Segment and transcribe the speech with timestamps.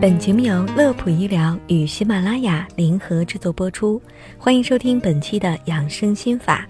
[0.00, 4.00] 本节目由乐普医疗与喜马拉雅联合制作播出，
[4.38, 6.66] 欢迎收听本期的养生心法。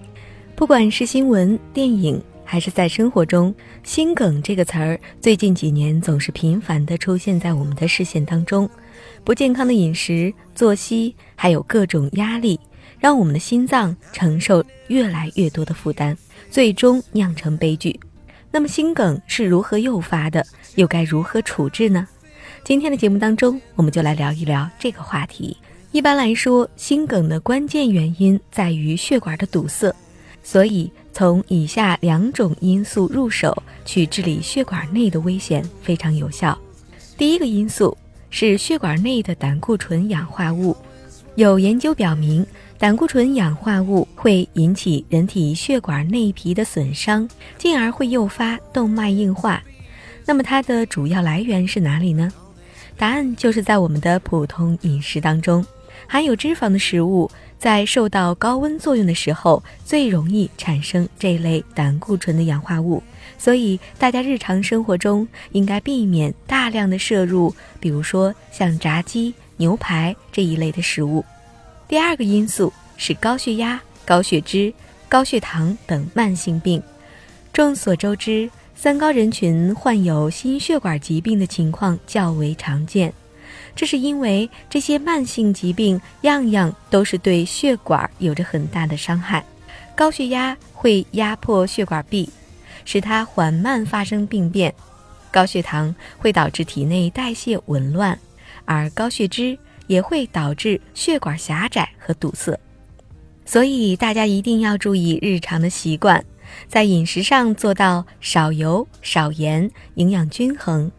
[0.53, 8.69] 不管是新闻、电影，还是在生活中，心梗这个词儿最近几年总是频繁地出现在我们的视线当中。
[9.23, 12.59] 不健康的饮食、作息，还有各种压力，
[12.99, 16.17] 让我们的心脏承受越来越多的负担，
[16.49, 17.97] 最终酿成悲剧。
[18.51, 20.45] 那么，心梗是如何诱发的？
[20.75, 22.05] 又该如何处置呢？
[22.63, 25.57] 今天的节目当中，我们就来聊一聊这个话题。
[25.91, 29.93] 一般来说，心梗的关键原因在于血管的堵塞，
[30.43, 36.57] 所以从以下两种因素入手去治理血管内的危险非常有效。
[37.17, 37.97] 第一个因素
[38.29, 40.75] 是血管内的胆固醇氧化物。
[41.35, 42.45] 有研究表明，
[42.77, 47.27] 胆固醇氧化物会引起人体血管内皮的损伤，
[47.57, 49.61] 进而会诱发动脉硬化。
[50.25, 52.31] 那么它的主要来源是哪里呢？
[52.97, 55.65] 答案就是在我们的普通饮食当中，
[56.07, 63.01] 含有脂肪的食物在受到高温作用的时候，最容易产生这类胆固醇的氧化物。
[63.39, 71.25] 所以，大家日常生活中应该避免大量的摄入，比如说像炸鸡、牛排这一类的食物。
[71.87, 74.71] 第二个因素是高血压、高血脂、
[75.09, 76.81] 高血糖等慢性病。
[77.51, 78.47] 众所周知。
[78.75, 83.13] 三高人群患有心血管疾病的情况较为常见，
[83.75, 89.45] 这是因为这些慢性疾病样样都是对血管有着很大的伤害。
[89.95, 92.27] 高血压会压迫血管壁，
[92.85, 94.71] 使它缓慢发生病变；
[95.29, 98.17] 高血糖会导致体内代谢紊乱，
[98.65, 102.57] 而高血脂也会导致血管狭窄和堵塞。
[103.45, 106.23] 所以大家一定要注意日常的习惯。
[106.67, 110.89] 在饮食上做到少油少盐，营养均衡；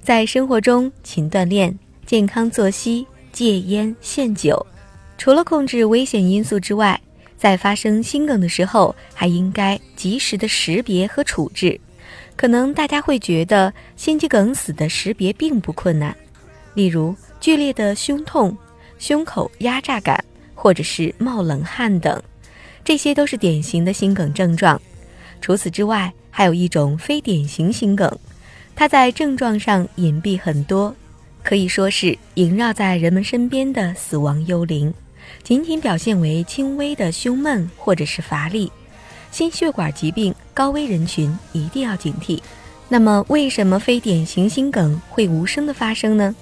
[0.00, 4.66] 在生活中勤锻炼，健康作息，戒烟限酒。
[5.18, 7.00] 除了控制危险因素之外，
[7.36, 11.80] 在发生心梗的时候，还应该及时的识别和处置。
[12.34, 16.16] 可能大家会觉得心肌梗死的识别并不困难，
[16.74, 18.56] 例如剧烈的胸痛、
[18.98, 20.24] 胸口压榨感，
[20.54, 22.20] 或者是冒冷汗等，
[22.84, 24.80] 这些都是典型的心梗症状。
[25.42, 28.10] 除此之外，还有一种非典型心梗，
[28.76, 30.94] 它在症状上隐蔽很多，
[31.42, 34.94] 可以说是萦绕在人们身边的死亡幽灵，
[35.42, 38.70] 仅仅表现为轻微的胸闷或者是乏力。
[39.32, 42.40] 心血管疾病高危人群一定要警惕。
[42.88, 46.34] 那么，为什么非典型心梗会无声的发生呢？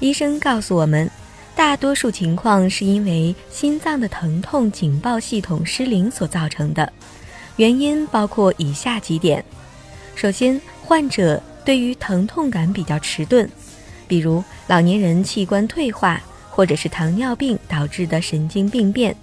[0.00, 1.08] 医生告诉我们，
[1.54, 6.92] 大多数情况是因为心脏的疼痛警报系统失灵所造成的。
[7.56, 9.44] 原因包括以下几点：
[10.14, 13.48] 首先，患者对于疼痛感比较迟钝，
[14.08, 16.20] 比如老年人器官退化，
[16.50, 19.16] 或者是糖尿病导致的神经病变，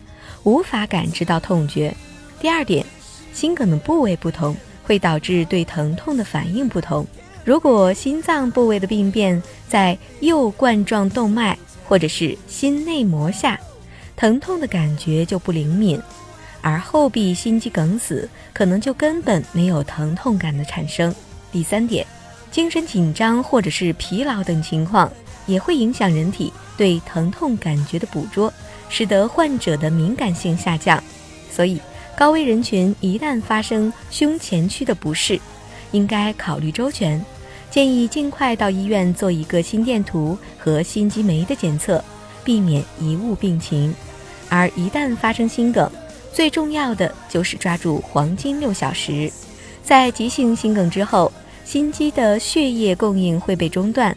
[0.43, 1.93] 无法感知到痛觉。
[2.39, 2.85] 第二点，
[3.33, 7.05] 心梗的部位不同，会导致对疼痛的反应不同。
[7.43, 13.59] 如果心脏部位的病变在右冠状动脉或者是心内膜下，
[14.15, 15.99] 疼痛的感觉就不灵敏。
[16.61, 21.13] 而后壁心肌梗死可能就根本没有疼痛感的产生。
[21.51, 22.05] 第三点，
[22.51, 25.11] 精神紧张或者是疲劳等情况
[25.45, 28.53] 也会影响人体对疼痛感觉的捕捉，
[28.89, 31.03] 使得患者的敏感性下降。
[31.51, 31.81] 所以，
[32.15, 35.39] 高危人群一旦发生胸前区的不适，
[35.91, 37.23] 应该考虑周全，
[37.69, 42.03] 建议尽快到医院做一个心电图和心肌酶的检测，
[42.43, 43.93] 避免贻误病情。
[44.49, 45.89] 而一旦发生心梗，
[46.33, 49.31] 最重要的就是抓住黄金六小时，
[49.83, 51.31] 在急性心梗之后，
[51.65, 54.15] 心肌的血液供应会被中断，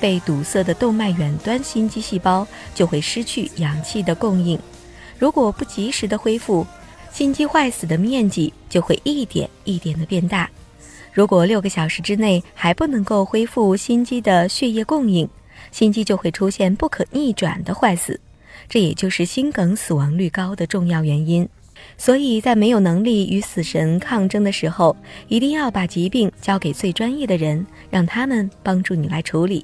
[0.00, 4.58] 被堵塞的动脉远端心肌细胞就会失去氧气的供应。
[5.18, 6.66] 如果不及时的恢复，
[7.12, 10.50] 心肌坏死的面积就会一点一点的变大。
[11.12, 15.28] 如果六个小时之内还不能够恢复心肌的血液供应，
[15.70, 18.18] 心肌就会出现不可逆转的坏死。
[18.72, 21.46] 这也就是心梗死亡率高的重要原因，
[21.98, 24.96] 所以在没有能力与死神抗争的时候，
[25.28, 29.62] 一定要把疾病交给最专业的人，让他们帮助你来处理，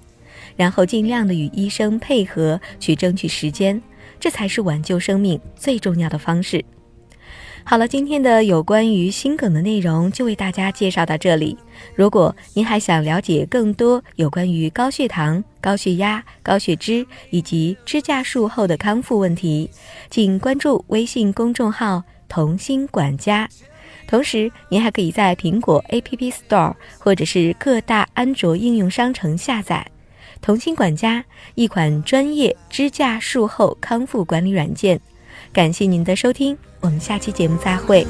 [0.56, 3.80] 然后尽量的与医生配合去争取时间，
[4.20, 6.62] 这才是挽救生命最重要的方式。
[7.70, 11.54] 好了，今天的有关于心梗的内容就为大家介绍到这里。
[11.94, 19.68] 如果您还想了解更多有关于高血糖、高血压、高血脂以及支架术后的康复问题，
[20.08, 23.46] 请关注微信公众号“童心管家”。
[24.08, 29.86] 同时，您还可以在苹果 App Store 或者是各大安卓应用商城下载。
[30.40, 31.22] 同心管家，
[31.54, 34.98] 一款专业支架术后康复管理软件。
[35.52, 38.06] 感谢您的收听，我们下期节目再会。